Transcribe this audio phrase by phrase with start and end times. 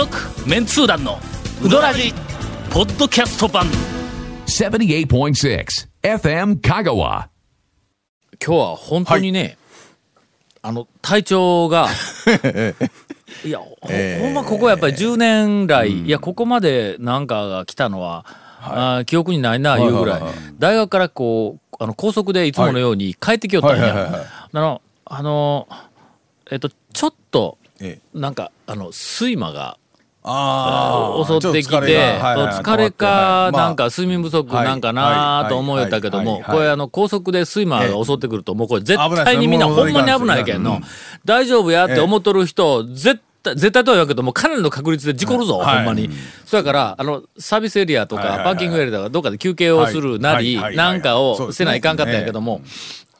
[0.00, 0.16] 続
[0.48, 1.18] メンツー団の
[1.62, 2.14] ウドラジ
[2.70, 3.66] ポッドキャスト版。
[4.46, 5.66] 78.6
[6.02, 7.28] FM Kagawa.
[8.42, 9.58] 今日は本当にね、
[10.62, 11.86] あの体調が
[13.44, 18.24] いや、ほほんまここやっぱり10年来、いやここまでなんかが来たのは、
[18.62, 20.22] あー記憶にないないうぐらい,、
[20.58, 23.92] 大学からこうあの高速でいつものように帰ってきよったんや、はい。
[23.92, 24.20] はいはいはい
[24.54, 25.68] あのあの
[26.50, 27.98] えっとちょっとえ。
[28.14, 29.76] なんかあの睡魔が
[30.22, 40.80] ああ襲ってきて、疲れ疲れか、なんか睡眠不足なんかなと思うよったけども、はいはいはいこれあの高速で睡魔が襲ってくると、もうこれ絶対にみんなほんまに危ないけんの、うん
[41.24, 45.76] 大丈夫やって思っとる人、絶対、絶対とは言わんけども、かなりの確率で事故るぞ、はい。
[45.78, 46.10] ほんまに。
[46.46, 48.54] そやから、あの、サービスエリアとか、はいはいはい。
[48.54, 52.62] パーキングエリアとか、どっかで休憩をするなり、はいはいはいなんかをせないかんかったんやけども、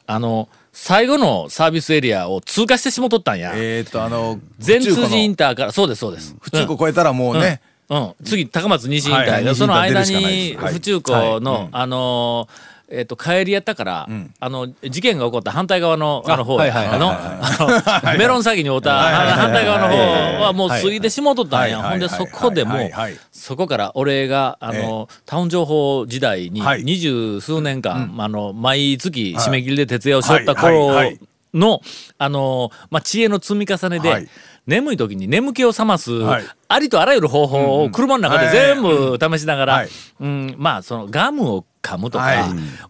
[0.07, 3.51] あの、最後のサービスエリアを通過してしもとったんや。
[3.55, 6.35] えっとあの全通寺イン府ターから、そうです、そうです。
[6.51, 7.61] 中古超えたらもうね。
[7.89, 16.65] うん、次高松西インターその間に府中湖の、あのーえっ、と帰りやったから、あの事件が起こった反対側のあの方あ
[16.97, 22.91] のメロン詐欺に遭った反対側の方はもう過ぎてしもうとったんや、はいほんでそこでもう
[23.31, 26.83] そこから俺があの、タウン情報時代にはい。
[26.83, 31.17] 二十数年間、あの毎月締め切りで徹夜をしよったはい頃
[31.53, 31.81] の、
[32.17, 34.27] あのまあ、知恵の積み重ねで、はい
[34.67, 36.43] 眠い時に眠気を覚ます、はい。
[36.67, 39.89] ありとあらゆる方法を車の中で全部試しながら、はい。
[40.19, 42.39] うん、まあそのガムを噛むとか、はい。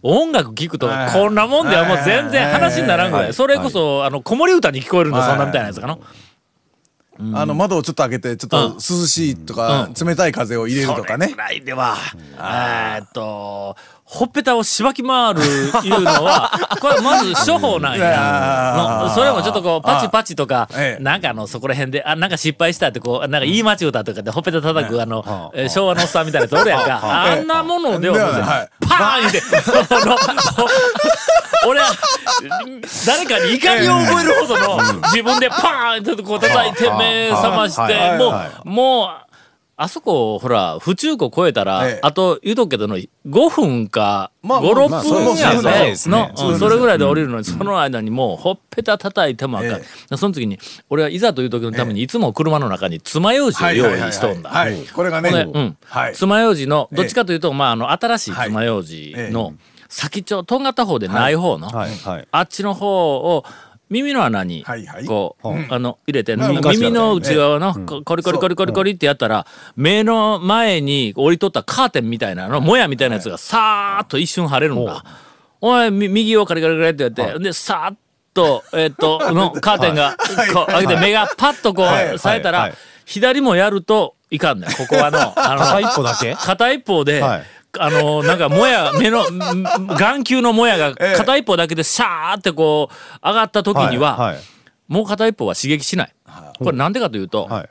[0.02, 1.12] 音楽聴くとか、はい。
[1.12, 3.34] こんなもんではもう全然話にならんぐらい、はい。
[3.34, 5.28] それこそ、あの子守歌に聞こえるんだ、はい。
[5.30, 5.98] そんなみたいなやつかな。
[7.34, 11.26] あの窓をちょっと開けてちょっと涼しいとか冷たい風を入れるとかね。
[11.26, 11.96] それぐらいでは、
[12.36, 13.76] えーっと、
[14.14, 15.40] ほっぺたをしばき回る
[15.84, 16.50] いうのは、
[16.82, 20.68] これはまず処方なんいやそれもちょっとこう、パチパチとか
[21.00, 27.00] なんかあの、そこら辺で、あ、なんか失敗したってこう、なんか言い間違うたとかでほっぺた叩く、あの、えー昭和のおっさんみたいなやつおるやんか。
[27.02, 29.40] あんなものではパーン言うて、
[29.94, 30.16] あ の
[31.66, 31.86] 俺は、
[33.06, 38.18] 誰かに怒りを覚えるほどの、自分でパーンってこう叩いて目覚まして、はい。
[38.18, 39.08] もはう、もう、
[39.82, 42.00] あそこ、ほら、府中湖越えたら、ええ。
[42.02, 43.08] あと言うとくけどの、5
[43.50, 45.94] 分か、まあ5、まあ6分やそれもね。
[46.06, 49.70] の、うんそれぐらいで降りるのに、その間にもう、ほっぺた叩いてもあかん。
[49.72, 54.50] えその時に、俺はいざという時のために、いつも車の中に爪楊枝を用意しとんだ。
[54.50, 55.76] はいはいはいこれがねうん。
[55.84, 56.14] はい。
[56.14, 59.54] 爪楊枝のどっちかというと、まあ、あの新しい爪楊枝の
[59.88, 61.90] 先っちょとんがった方でない方の、はい。
[61.96, 62.28] はい。
[62.30, 63.44] あっちの方を
[63.92, 65.04] 耳の穴にはいはい。
[65.04, 75.04] こう、あの入れて、まあ耳の内側のこコリコリコリコリコリってやったら、目の前に折り取ったカーテンみたいなのもやみたいなやつがさーっと一瞬晴れるんだ。
[75.60, 77.98] おいみ右をカリカリカリってやって、でさーっ
[78.34, 80.16] とえっとの カーテンが
[80.52, 82.14] こう開けて目がパッとこはい。
[82.14, 82.74] う冴えたら、はい。
[83.04, 84.70] 左もやるといかんねん。
[84.72, 86.34] ここはのあの片一歩だけ？
[86.34, 87.42] 片一方で、はい
[87.78, 94.38] あのなんかもや目のん眼球のもやがええ片一方だけでシャーってこう上がった時には、はい。
[94.88, 96.14] もう片一方は刺激しない。
[96.58, 97.70] これなんでかというと、はい。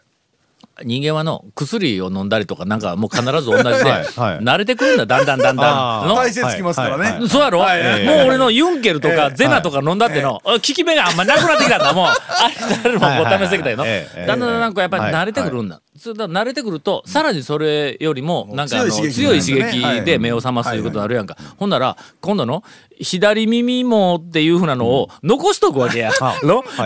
[0.83, 6.15] 人間はの薬を飲んだりとかなんかもう必ず同じで、慣れてくるんだだんだんだんだんの。
[6.15, 7.27] 体勢つきますからね。
[7.27, 9.35] そうやろ、もう俺のユンケルとかええ。
[9.35, 11.93] ゼナとか飲んだっての、効き目があんまなくなってきたんだ。
[11.93, 12.13] もうあ
[12.47, 12.99] れ誰も
[13.29, 15.13] こう試してきたよの、だんだんだんだんこうやっぱりはい。
[15.13, 22.63] 慣れてくるんだ、それだ慣れてくるとさらにそれよりもなんかあの強い刺激で目を覚ますということになるやんか、ほんなら今度の
[22.99, 26.11] 左耳もっていうふうなのを残しとくわけや、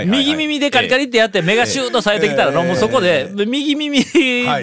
[0.05, 3.84] 右耳でカリカリってやって目がシューッとされてきたらの、もうそこで右耳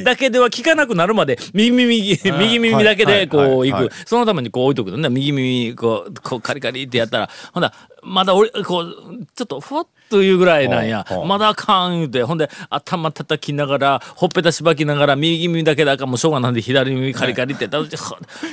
[0.05, 3.73] だけでは効かなくなるまで右耳右耳だけでこうはい。
[3.73, 3.91] く。
[4.07, 5.09] そのためにこう置いとくのね。
[5.09, 7.31] 右耳こうこうカリカリってやったら。
[7.53, 8.95] ほんだらまだ俺こう
[9.35, 11.07] ちょっとふわっというぐらいなんや。
[11.27, 12.23] まだあかん言うて。
[12.23, 17.69] ほんで頭叩きながらほっぺたしばきながら右耳だけであかんもうしょうがないんで左耳カリカリって。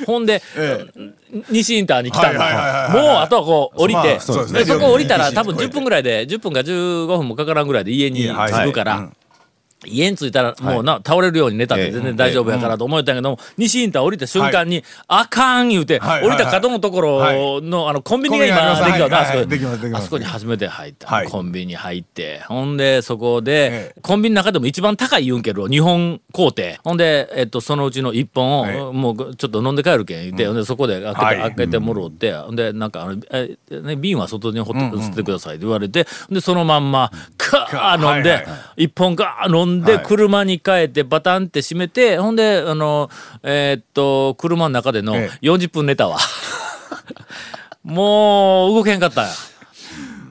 [0.05, 0.41] ほんで
[1.49, 4.01] 西インターに来たんだはいもうあとはこう降りて。
[4.01, 9.09] まあそこ降りたら西多分10分ぐらいで10分か15分もかからんぐらいで家に着くから。
[9.85, 19.21] 家に着いたらもうな、倒れるように寝たって全然大丈夫やからと思ったんやけども、西インター降りた瞬間に、あかん言うて、はい降りた角のところの、あのコンビニが今できたな、
[19.97, 21.27] あそこに初めて入った、はい。
[21.27, 22.41] コンビニ入って。
[22.47, 24.01] ほんでそこで、ええ。
[24.01, 26.79] コンビニの中でも一番高いユンケルを2本買うて。
[26.83, 28.79] ほんで、えっと、そのうちの1本を、ええ。
[28.79, 40.03] もうちょっと飲んで帰るけん言って、ほんでそこで開け開けてもろって、ほんでなんかあの、えね、瓶は外にほって捨ててくださいって言われて、でそのまんまカー飲んで、一本ガー飲んではい。
[40.03, 43.09] 車に帰ってバタンって閉めてほんであの
[43.43, 46.17] えーっと車の中でのえ40分寝たわ。
[47.83, 49.31] もう動けへんかったんや。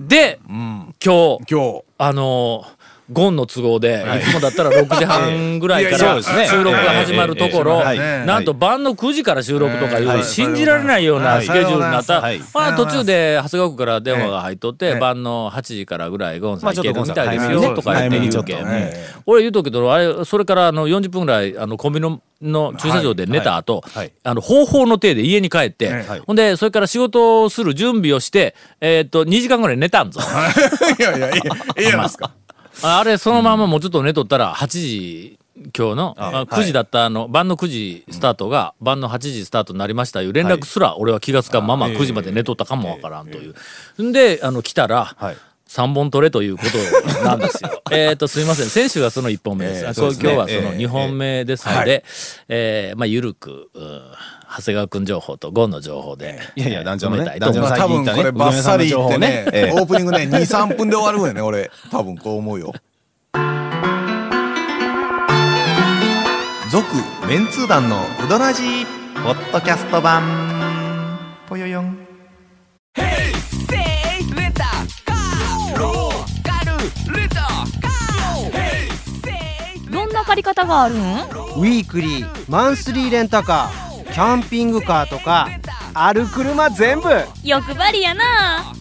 [0.01, 1.83] で、今日今日。
[2.01, 2.65] あの
[3.11, 4.31] ゴンの都合で、い。
[4.31, 7.99] つもだったら6時半ぐらいからいやいや収録が始まるところ、はい。
[7.99, 10.21] なんと晩の9時から収録とかいはい。
[10.21, 12.41] う信じられないようなスケジュールになった、はい。
[12.55, 18.59] まあ途中で長谷川区から電話が入っとって、晩の8時からぐらいゴンさん行けるみたいですよまあちょっとか言って言うけ
[19.27, 23.99] 俺言うとくけどあれそれからあの40分ぐらいあのコンビニのの駐車場で寝た後、はい。
[23.99, 24.13] はい。
[24.23, 26.21] あの方法の体で家に帰って、はい。
[26.21, 30.21] ほんでそれから仕事をする準備をして、えーっと2時間ぐらい寝たんぞ。
[30.99, 31.43] いやいや、いい
[31.77, 32.31] ええやないですか。
[32.83, 35.39] あれそのままもうちょっと寝とったら8時
[35.77, 36.45] 今日のあはい。
[36.45, 43.53] 9時だったあの晩の9時スタートが晩の8時スタートになりましたいう連絡すら俺は気がつかんまま9時まで寝とったかもわからんとい
[43.99, 44.03] う。
[44.03, 45.37] んであの来たらはい。
[45.69, 47.83] 3本取れということなんですよ。
[47.93, 48.67] えっとすみません。
[48.71, 49.81] 先週がその1本目です。
[49.83, 50.33] ええあそうですね。
[50.33, 52.05] 今日はそのええ2本目ですので、
[52.49, 54.03] えーまあゆるくうん
[54.51, 57.39] 長谷川君情報とゴンの情報で、いやいや団長のね。
[57.39, 61.71] 団長まあ多分これバッサリ言ってね、オープニングね、 2、3分で終わるよね、俺。
[61.91, 62.73] 多分こう思うよ。
[66.71, 66.87] 続
[67.27, 68.87] メンツー団のウドラジー
[69.23, 70.23] ポッドキャスト版。
[71.49, 71.99] ぽよよん。
[79.91, 80.99] どんな借り方があるん？
[80.99, 83.88] ウィークリーマンスリーレンタカー
[84.19, 85.49] キャンピングカーとか
[85.95, 87.09] ある車全部。
[87.45, 88.75] 欲張りやな。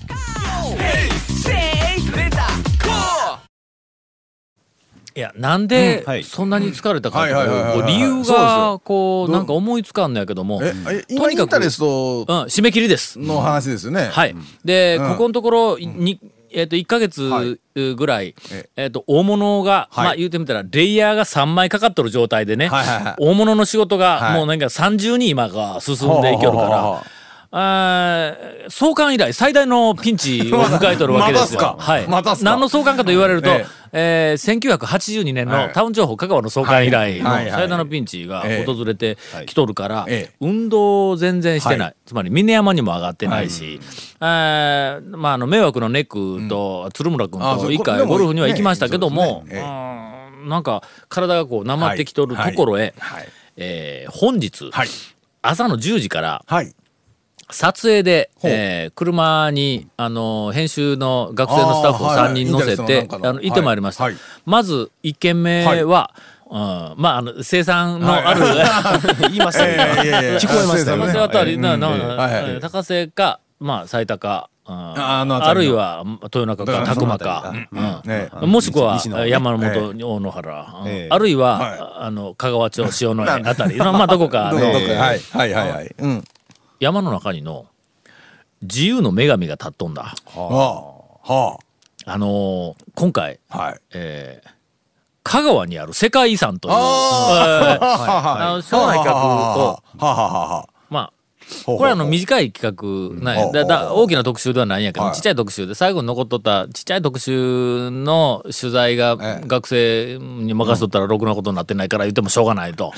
[5.15, 13.19] いやなんでそんなに疲れたかとはいはいはいはいこう理由そうですよがこうどうなんか思いつかんのやけども、え、え今とにかくインタレストうん、締め切りです。
[13.19, 14.09] の話ですよね。
[14.11, 14.35] はい。
[14.65, 15.11] で、うん。
[15.11, 16.19] ここのところ、に、
[16.51, 17.59] えっ、と、1ヶ月はい。
[17.95, 18.85] ぐらい、ええ。
[18.87, 20.05] っ、と、大物が、はい。
[20.05, 22.69] まあ言うてみたら、レイヤーが3枚かかっとる状態でね、
[23.19, 24.33] 大物の仕事が、はい。
[24.35, 27.03] もうなんか30に今が進んでいけるから、
[28.69, 31.75] 創刊以来最大のピンチを迎えとるわけですよ。
[31.79, 32.07] はい。
[32.43, 34.35] 何の創刊かと言われると、ええ。
[34.37, 35.67] ー1982年はい。
[35.69, 37.45] のタウン情報香川の創刊以来のはい。
[37.45, 37.51] はい。
[37.51, 37.61] はい。
[37.61, 38.65] 最大のピンチがええ。
[38.65, 40.35] 訪れてきとるから、ええ。
[40.39, 41.95] 運動を全然してない、はい。
[42.05, 43.79] つまり峰山にも上がってないし、
[44.19, 49.61] えーまあ、あの迷惑のネックと鶴村君と一回ゴルフには行きましたけども、ね
[50.45, 53.27] んなんか体がこうなまってきとるところへ、はい。
[53.55, 54.87] えー本日、はい。
[55.41, 56.73] 朝の10時からはい。
[57.49, 62.45] 撮影で、えー車に、あの編集の学生のスタッフを3あーはいはい。
[62.45, 64.21] 人乗せてあの行ってまいりました、はいはい。
[64.45, 66.13] まず1件目は、
[66.49, 68.41] うんまああの生産のある、
[69.29, 69.77] 言いましたね。
[70.39, 70.97] 聞こえましたよ。
[70.97, 71.05] ね。
[71.07, 72.59] 高瀬あたり、ええはいはい。
[72.61, 75.45] 高瀬か、まあ、最高、うんあの辺りの。
[75.47, 78.09] あるいは豊中か豊中拓磨か、うん。
[78.09, 78.29] ね。
[78.41, 80.87] もしくは山本大野原、うん。
[80.89, 81.07] ええ。
[81.09, 83.77] あるいは、はあの香川町 塩のあたり。
[83.77, 85.19] のまあどこかのどこどこはい。
[85.19, 85.95] はいはいはい。
[85.97, 86.23] うん。
[86.79, 87.65] 山の中にの
[88.61, 90.15] 自由の女神が立っとんだ。
[90.25, 90.93] は
[91.23, 91.33] あ。
[91.33, 91.59] は
[92.05, 93.57] あのー今回、あ。
[93.57, 93.79] はい。
[93.93, 94.57] えー
[95.29, 100.67] 香川にある世界遺産という、あえーああの将来企画を、はあはあはあ。
[101.65, 102.77] これはあの短い企
[103.15, 105.15] 画なだだ大きな特集ではないんやけど、はい。
[105.15, 109.47] ちっちゃい特集で最後に残っとったちっちゃい特集の取材がええ。
[109.47, 112.91] 学生に任せとったらろくなことになってないから言ってもしょうがないと。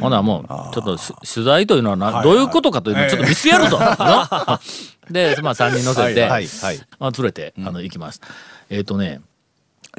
[0.00, 3.78] ほなもうちょっとし取材というのはな、はいどういうことかというのをちょっと見せやると。
[3.78, 4.60] な。
[5.10, 6.80] で、まあ3人乗せて、はいはい。
[6.98, 8.26] あ連れて、あの行きました。
[8.70, 9.20] えっ、とね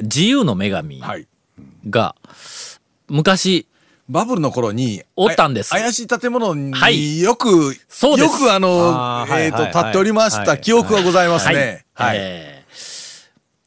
[0.02, 1.26] 自由の女神はい。
[1.88, 2.14] が
[3.08, 3.66] 昔
[4.08, 5.74] バブルの頃に、おったんです。
[5.74, 6.96] あ怪しい建物はい。
[6.96, 8.42] によく、そうです。
[8.42, 8.82] よくあのえっと、
[9.32, 10.46] はいはい立っておりましはい。
[10.46, 11.84] た記憶がございますね。
[11.94, 12.16] はい。
[12.18, 12.56] えー。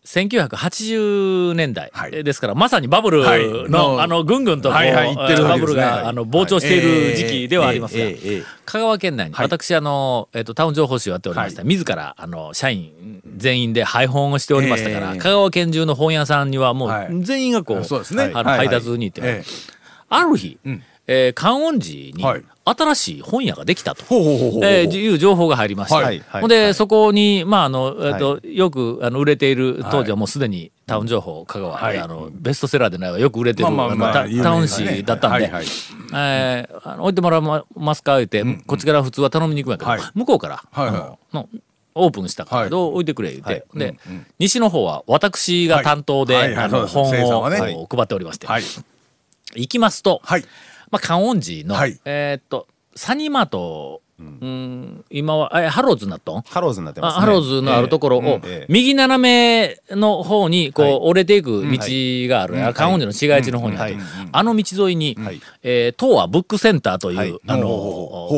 [0.09, 3.69] 1980年代、はいえですからまさにバブルの,、はい。
[3.69, 18.31] のあのぐんぐんとこう、はいはい言ってるバブルがあの膨張している時期ではありますが、ええええええ香川県内に、私あの、えっとタウン情報誌をやっておりまして、自らあの社員全員で配本をしておりましたから、ええ香川県中の本屋さんにはもはう全員がこう,、そうですね。
[18.33, 19.78] あの配達に行って、ええ
[20.09, 20.83] ある日、ん。
[21.07, 22.43] えー観音寺にはい。
[22.65, 24.13] 新しい本屋ができたと。
[24.13, 26.47] いう情報が入りました。
[26.47, 31.97] で、そこに、まあ、あの、えっ、と、よく、あの、売れている、当時はもうすでに、タウン情報、香川、はい。
[31.97, 35.51] あの、ベストセラーでないわ、よく売れてる、まあまあタウン誌だったんで、
[36.99, 37.41] 置いてもらえ
[37.75, 38.17] ますか？
[38.17, 40.01] 言って、こっちから普通は頼みに行くんやけど、はい。
[40.13, 40.95] 向こうから、はいはい。
[40.95, 41.49] あのの
[41.95, 42.69] オープンしたから、はい。
[42.69, 43.63] どう置いてくれ言って、はい。
[43.79, 43.95] で、
[44.37, 46.53] 西の方は私が担当で、はい。
[46.53, 46.65] はい。
[46.65, 48.63] あの、本を、配っておりまして、はい。
[49.55, 50.43] 行きますと、はい。
[50.91, 51.99] まあ、観音寺の、はい。
[52.05, 56.41] えーっと、サニーマート、うん、今は、え、ハローズになっとん？
[56.41, 57.17] ハローズになってますね。
[57.19, 60.97] あハローズのあるところを、右斜めの方にこう、はい。
[61.03, 61.77] 折れていく道
[62.27, 64.01] がある、あ観音寺の市街地の方にある、うん。
[64.31, 65.39] あの道沿いに、はい。
[65.63, 67.39] えー東和ブックセンターという、はい。
[67.47, 67.67] あの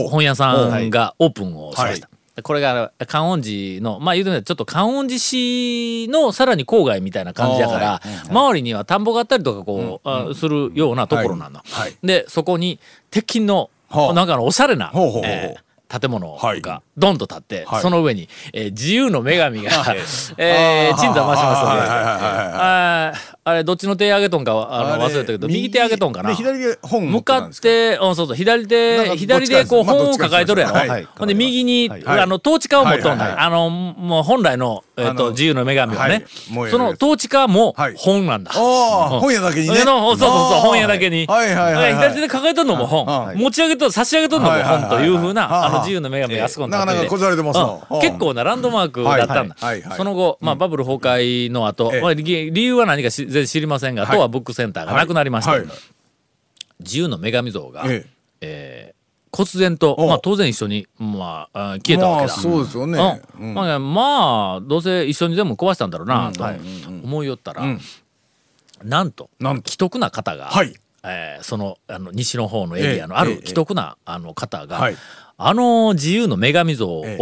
[0.09, 2.09] 本屋さんがオープンをしました。
[2.43, 11.59] これが観音寺のまあ言うとねちょっと観音寺市のさらに郊外みたいな感じやから周りには田んぼがあったりとかこう、あするようなところなの。
[11.59, 11.97] はいはい。
[12.03, 14.13] でそこに鉄筋のはあ。
[14.13, 16.61] なんかのおしゃれな、ほうほうほうえー建物はい。
[16.61, 17.81] がドンと立って、はい。
[17.81, 19.71] その上に、えー自由の女神が、
[20.38, 26.29] えー、鎮座増しますので、はいはいはいはいはいあーあれどっちの手上げとんかはあの忘れたけど右手上げとんかな。
[26.29, 31.05] で左で本持向かっってうん、そうそう、左手、か左でこう本を抱えとるやろ。
[31.17, 32.03] ほんで、右に、はい。
[32.05, 36.19] あの、統治家を持っとんだあの、もう本来の、えっと、自由の女神ははい。
[36.19, 36.25] ね。
[36.69, 37.95] その統治家もはい。
[37.98, 38.51] 本なんだ。
[38.51, 39.75] 本屋だけにね。
[39.77, 40.29] そうそうそう、
[40.62, 41.25] 本屋だけに。
[41.25, 41.93] はいはいはいはい。
[41.95, 43.05] 左手で抱えとんのも本。
[43.05, 43.38] はい。
[43.38, 46.95] 持ち上げと、差し上げとんのも本というふうな、はいあの、自由の女神があそこに立ってて。
[46.95, 49.55] なかなかこじられてます結構なランドマークだったんだ。
[49.98, 54.15] その後、まあ、バブル崩壊の後理理由は何かし全然知りませんが、はい。
[54.15, 55.67] とはブックセンターがなくなりましてはい、
[56.79, 58.05] 自由の女神像が、え
[58.41, 58.93] え。
[59.31, 61.77] ー、忽然と、おまあ当然一緒に、まあ。
[61.85, 62.33] 消えたわけだ。
[62.33, 63.21] まあそうですよね。
[63.39, 63.53] うん。
[63.53, 66.43] まあ、まあ、どうせ一緒に全部壊したんだろうな、と
[67.03, 67.79] 思いよったら、ん。
[68.83, 69.69] なんと、なんと。
[69.69, 70.73] 既得な方が、はい。
[71.03, 73.38] えーそのあの西の方のエリアのあるええ。
[73.38, 73.47] ええ。
[73.47, 74.95] 既得な、あの方が、はい
[75.48, 77.17] あの自由の女神像を、え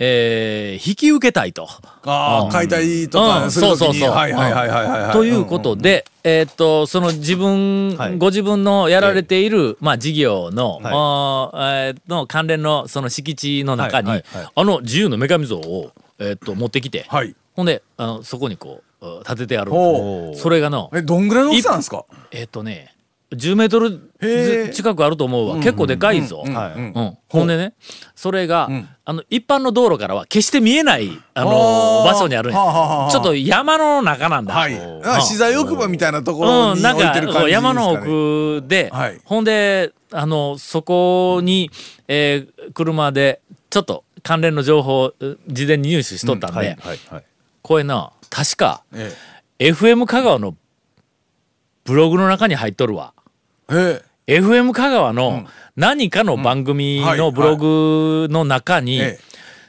[0.00, 1.66] えー引き受けたいと。
[2.04, 3.78] ああ、解体とかするときに。
[3.78, 4.10] そうそうそう。
[4.10, 5.12] はいはいはいはいはいはい。
[5.12, 17.34] ということで、えーっと、その自分、はいご自分のやられている、まあ事業の、はいえーの関連のその敷地の中に、はいはいはいあの自由の女神像を、えーっと、持ってきて、はい。
[17.54, 20.32] ほんで、あの、そこにこう、うん立ててあるほ。
[20.36, 22.04] それがの、え、どんぐらいの大きさなんですか？
[22.32, 22.94] えーっとね、
[23.30, 25.56] 10メートル近くあると思うわ。
[25.56, 26.44] 結構でかいぞ。
[26.46, 26.54] うん。
[26.54, 26.72] はい。
[26.72, 26.92] うん。
[26.94, 27.74] うん、ほんでね、
[28.14, 28.88] それが、ん。
[29.04, 32.58] あの、一般の道路からは決して見えない、あの場所にあるんや。
[32.58, 34.54] はあはあはあちょっと山の中なんだ。
[34.54, 34.74] はい。
[34.74, 35.06] うん。
[35.06, 37.74] あ資材置く場みたいなところうん、になんか置いてる感じですかね。
[37.74, 39.20] 山の奥で、はい。
[39.24, 41.70] ほんで、あの、そこに、
[42.08, 47.24] えー車で、ちょっと関連の情報をう事前に入手しとったんで、はいはいはい。
[47.62, 49.12] これな、確か、え
[49.58, 50.54] FM 香川の
[51.84, 53.14] ブログの中に入っとるわ。
[53.70, 54.02] え。
[54.26, 54.40] え。
[54.40, 55.46] FM 香川の
[55.76, 59.00] 何かの番組のブログの中に。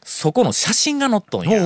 [0.09, 1.63] そこの写真が載っとんや。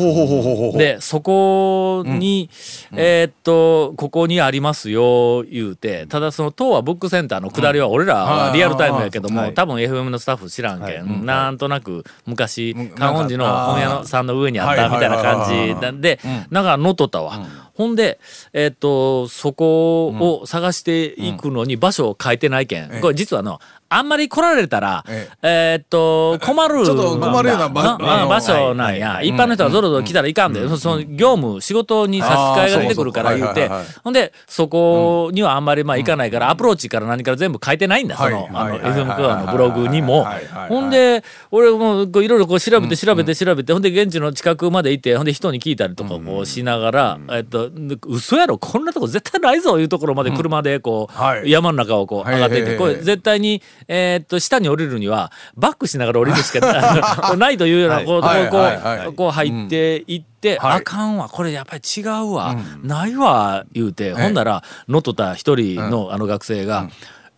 [0.77, 2.49] で、そこに、
[2.91, 9.53] えーっと、ここにありますよ、言うて、ただその東和ブックセンターの下りは俺らはリアルタイムやけども、はい。
[9.53, 17.62] 多分 FM のスタッフ知らんけん、なんとなく昔うん、観音寺の本屋のさんの上にあったみたいな感じで、なんか載っとったわ。
[17.73, 18.19] ほんで、
[18.53, 23.59] えーっと、そこを探していくのに場所を変えてないけん、これ実はあの、
[23.93, 25.75] あんまり来られたら、ええ。
[25.79, 26.85] ーっと、困る。
[26.85, 28.73] ちょっと困るような場所。
[28.73, 29.21] なんや。
[29.21, 32.31] 一般の人はぞろぞろ来たらいかんで、そその業務、仕事に差し
[32.67, 33.69] 支えが出てくるから言うて。
[34.03, 40.25] ほんで、そこにはあんまりまあ行かないから、アプローチから何から全部書いてないんだ、その、の、FM 香川のブログにも。
[40.69, 47.69] ほんで、俺もいろいろこう調べて調べて調べて、ほんで現地の近くまで行って、ほんで人に聞いたりとかこうしながら、えっと、
[48.07, 51.49] 嘘やろ、こんなとこ絶対ないぞ、いうところまで車でこう、はい。
[51.49, 56.59] 山の中をこう上がっていって、これ絶対に、えーっと、下に降りるには、バックしながら降りるしか
[57.37, 58.49] ないというような、こう、はい。
[58.49, 59.13] こう、はい。
[59.13, 60.77] こう入っていって、はい。
[60.77, 66.89] あかんわ、これやっぱり違うわ、ないわ、言うて、ほんなら、乗っとった一人のあの学生が、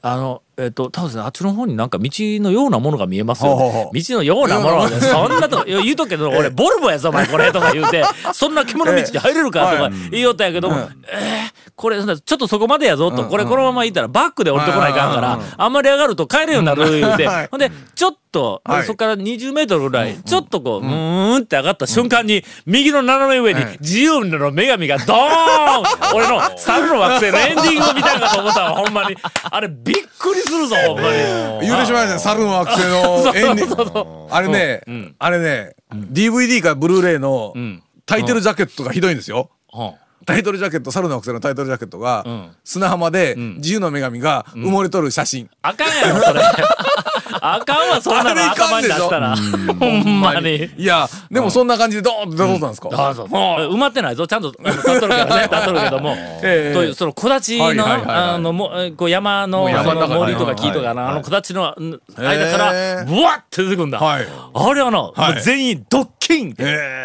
[0.02, 3.98] あの、えっ、と、多分あっちの方になんか道のようなものが見えますよ、ほうほうほう。
[3.98, 17.28] 道のようなものがね、そんなと言うとくけど、 俺、ボルボやぞ、お前、これ、とか言うて、 そんな獣道に入れるか、とか言いよったんやけども、えーこれ、ちょっとそこまでやぞ、と、これ、このまま行ったらバックで降りてこないかんから、あんまり上がると帰れんようになる、言うて。
[17.28, 18.84] はい、ほんで、ちょっと、はい。
[18.84, 25.84] そこから20メートルぐらい、ちょっとこう、うーんって上がった瞬間に、右の斜め上に自由の女神がドーン
[26.16, 29.18] 俺の猿の惑星のエンディングを見たんかと思ったわ、ほんまに。
[29.44, 31.18] あれ、びっくりするぞ、ほんまに。
[31.62, 34.34] 言うてしまいましたね猿の惑星のエンディング。
[34.34, 34.82] あれね、
[35.20, 37.82] あれね、DVD かブルーレイのん。
[38.06, 39.50] タイトルジャケットがひどいんですよ。
[39.74, 39.94] うん。
[40.26, 42.56] タイトルジャケット、猿の惑星のタイトルジャケットが、ん。
[42.64, 45.50] 砂浜で自由の女神が埋もれとる写真。
[45.62, 46.42] あかんやろ、それ。
[47.42, 49.36] あかんわ、そんなの頭に出したら。
[49.80, 50.70] ほんまに。
[50.78, 54.28] いや、でもそんな感じでドーンって出とったんですか、埋まってないぞ。
[54.28, 63.06] ちゃんと立っとるからね 立っとるけども、ええというその木立のあのもえこう山の森とか木とかな、あの木立のうん間からええ。
[63.06, 64.28] ブワッて出てくるんだ、はい。
[64.54, 65.34] あれはの、はい。
[65.34, 66.56] もう全員ドッキン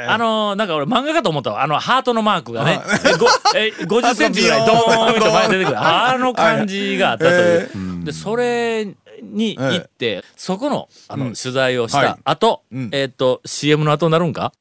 [0.09, 1.62] あのなんか俺漫画かと思ったわ。
[1.62, 5.77] あのハートのマークがね、えごえ50センチぐらいドーンって前に出てくる。
[5.79, 7.71] あの感じがあったという、
[8.05, 8.87] でそれ
[9.23, 12.07] に行って、そこのあの、取材をしはい。
[12.07, 12.91] た後、うん。
[12.93, 14.53] えっ、と CM の後になるんか？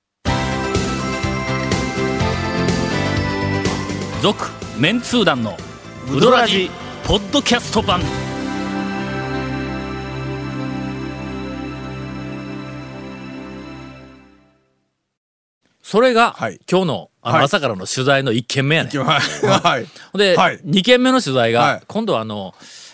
[4.22, 4.48] 続
[4.78, 5.56] メンツー団の
[6.14, 6.70] ウドラジ
[7.06, 8.02] ポッドキャスト版。
[15.82, 16.60] それが、はい。
[16.70, 17.46] 今日のあのはい。
[17.46, 18.98] 朝からの取材の1件目やねん。
[19.04, 19.20] はい。
[19.48, 20.18] はい。
[20.18, 20.60] で、はい。
[20.60, 21.84] 2件目の取材が、はい。
[21.88, 22.54] 今度はあの、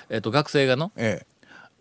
[0.09, 1.25] えっと学生がのええ。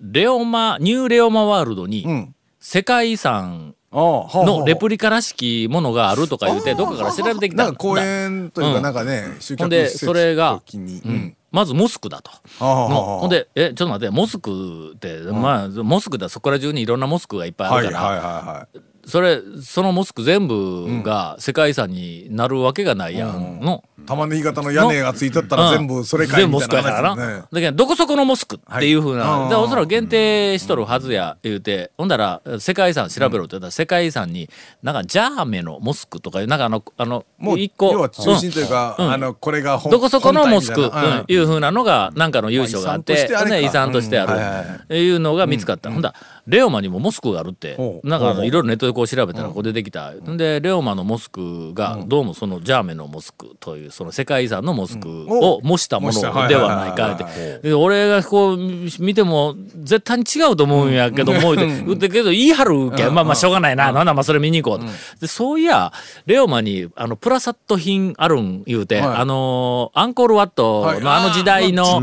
[0.04, 10.54] レオマニューレオマワールドに、ん世界遺産のレプリカらしきものがあるとか言ってどっかから調べてきたなんか公園というか、うんなんかね、集ほんでそれが。
[10.54, 11.36] ううんん。
[11.50, 12.30] まずモスクだと。
[12.58, 18.68] ほんで、え、ちょっと待って、モスクって、まあ、モスクってそこら中にいろんなモスクがいっぱいあるから。
[19.06, 23.84] それ、そのモスク全部が世界遺産になるわけがないやんの。
[24.06, 27.48] 玉ねぎ型の屋根がついとったら全部それかい全部モみたいなスクやからな。
[27.50, 28.94] だけど、どこそこのモスクってい。
[28.94, 34.48] うふうな、はいで、おそらく限定しとるはずや、言うて、ほんだら、世界遺産調べろって言ったら、世界遺産に、
[34.82, 39.12] なんか、ジャーメのモスクとかいう、なんかあの、あの、もう、一個、要は中心というか、うん。
[39.12, 41.24] あの、これが本どこそこのモスク、うん。
[41.26, 44.28] いうふうなのが、なんかの優勝があって、まあね遺遺産産としててある。
[44.28, 45.90] かる、いうのが見つかった。
[45.90, 47.76] ほんだらレオマにもモスクがあるって。
[48.04, 50.12] なんかいろいろネットでこう調べたらこう出てきた。
[50.12, 57.60] で、レオマのモスクが、どうもそのジャーメのモスクという、その世界遺産のモスクを模したものではないかって。
[57.62, 58.58] で俺がこう
[58.98, 64.06] 見ても、絶対に違うと思うんやけども、言ってけど言い張るけん、まあまあしょうがないな、なん。
[64.06, 64.86] だまあそれ見に行こうと。
[65.20, 65.92] で、そういや、
[66.26, 69.16] レオマに、あの、プラサット品あるん言うて、はい。
[69.16, 72.02] あのーアンコールワットのあの時代の、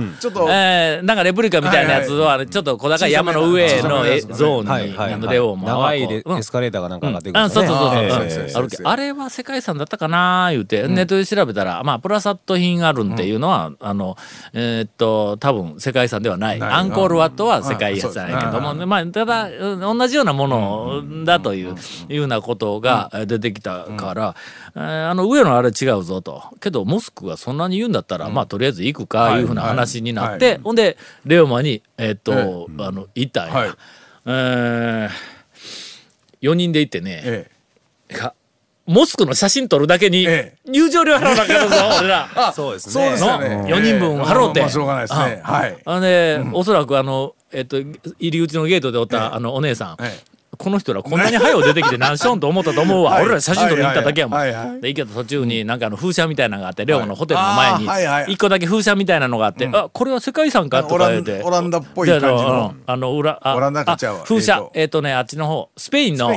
[0.49, 6.03] えーなんかレプリカみたいなやつを、あれちょっと小高い山の上のゾーンに、レオマは長い
[6.39, 14.17] エスカレーターがなんか上がってくるあそうそうそうそう、あるけあれは世界遺産だったかな言うて、ネットで調べたらまあプラサット品あるんっていうのは、あの
[14.53, 16.61] えーっと多分世界遺産ではない。
[16.61, 18.89] アンコールワットは世界遺産やけども、うん。
[18.89, 21.75] まあただうん同じようなものだという、
[22.09, 24.35] いうようなことがえー出てきたから、
[24.75, 26.43] えーあの上のあれ違うぞと。
[26.59, 29.41] けどモスクがそんなに言うんだったら、まあとりあえず行くかい。
[29.43, 33.75] うふうな話になって、ほんでレオマにえーっと、あの行ったんや。
[34.25, 35.09] はいえ
[36.41, 37.51] 4人で行ってね、え
[38.09, 38.13] え。
[38.15, 38.33] か
[38.87, 42.51] モスクの写真撮るだけにえ入場料払わなあかんぞ、 俺ら。
[42.53, 43.47] そうですそうねですよね。
[43.73, 44.61] 4人分払うて。
[44.61, 45.41] まあしょうがないですね。
[45.43, 45.77] はい。
[45.85, 49.97] あのね、おそらくあの、えっと、入り口のゲートでおった、あの、お姉さん。
[50.61, 53.11] ええこの人らこんなに早う出てきて何しょんと思ったと思うわ。
[53.11, 53.23] はい。
[53.23, 54.39] 俺ら写真撮りに行っただけやもん。
[54.39, 57.89] はいはいはいで、行けた途中になんかあの風車みたいなのがあって、レオのホテルの前に。
[57.89, 61.31] あーはいはい、一個だけ風車みたいなのがあって、あ、これは世界遺産かとか言うて。
[61.31, 62.75] オランオランダっぽい感じの。
[62.77, 66.31] であの裏、あオランダ風車えーと、えっとね、あっちの方、スペインの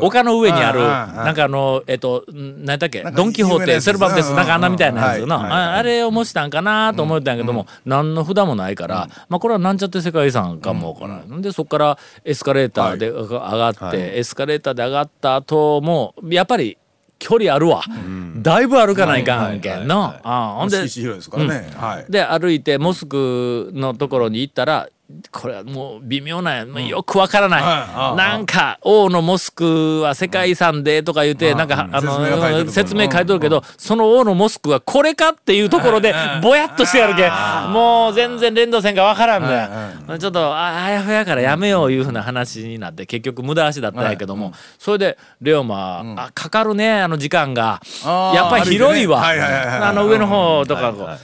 [0.00, 11.42] 丘の上にある、なんかあの、えっと、ん何だっけ、ドン・キホーテ、セルバンテス、うんなんかあんなみたいなやつの、はいはいああれを模したんかなと思ったんやけども、何の札もないから、まあこれはなんちゃって世界遺産かもわからない。
[11.42, 13.10] で、そこからエスカレーターで
[13.50, 16.78] 上がって、エスカレーターで上がった後も、やっぱり
[17.18, 17.82] 距離あるわ。
[18.42, 20.14] だいぶ歩かないかんけんの。
[20.24, 20.76] あほんで。
[22.08, 24.88] で歩いてモスクのところに行ったら
[25.30, 28.16] これはもう微妙なもうよくわからない、はい。
[28.16, 37.72] なんか王のモスクは世界遺産でとか言って、なんかあ説明が書いてるの説明書いてるけど、その王のモスクはこれかっていうところでぼやっとしてやるけん。
[37.72, 39.62] もう全然連動線がわからんだ
[40.08, 47.80] よ、ちょっとああやふやからやめよういうふうな話になって結局無駄足だったんやけども、それでレオマ、あかかるねあの時間が。
[48.02, 51.18] やっぱり広いわ、あの上の方とかこう、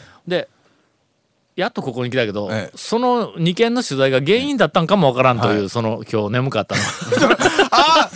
[1.59, 6.81] やっとここに来たけど、ええその2件の取材が原因だったんかもわからんという、その今日眠かったの。
[7.73, 8.09] あ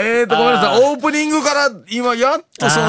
[0.00, 0.92] えーと、ごめんなさい。
[0.92, 2.86] オープニングから今、やっとその、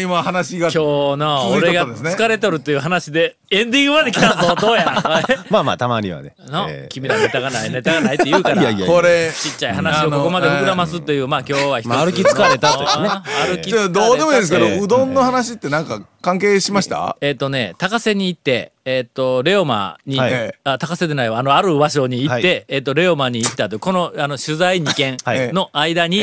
[0.00, 0.70] 今話が。
[0.70, 4.84] 今日の俺が疲れとるっていう話でエンディングまで来たぞどうや
[5.50, 6.34] まあまあたまにはね。
[6.48, 8.62] の、ええ君らネタがないネタがないって言うから。
[8.62, 13.08] いやいやこれ、ちっちゃい話をここまで膨らますっていうまあ今日は一つ、まあ歩き疲れたというね。
[13.56, 17.16] 歩き疲れたどうでもいいですけど、ええうどんの話ってなんか関係しました？
[17.20, 20.54] えっ、とね、高瀬に行って、えっ、と、レオマに、はい。
[20.64, 22.64] あ、高瀬でないわ、あの、ある場所に行って、はい。
[22.68, 25.52] えっ、と、レオマに行ったと、この、あの、取材2件はい。
[25.52, 26.22] の間に、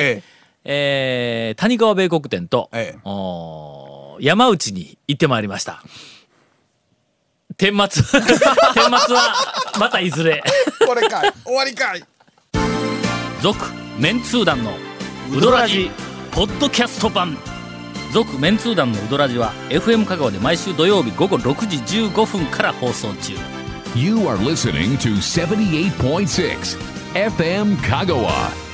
[0.69, 5.81] ええー谷川米国店と、ええおー山内に行ってまいりました。
[7.55, 8.03] 天末。
[8.13, 9.33] 天末は、
[9.79, 10.43] またいずれ。
[10.85, 11.33] これかい。
[11.45, 12.03] 終わりかい。
[13.41, 13.65] 続
[13.99, 14.73] メンツー団の
[15.31, 15.91] ウドラジ
[16.31, 17.37] ポッドキャスト版
[18.11, 21.77] 続メンツー団のウドラジは FM 香川で毎週土曜日午後6時
[22.07, 23.33] 15分から放送中
[23.95, 26.77] You are listening to 78.6
[27.13, 28.66] FM Kagawa.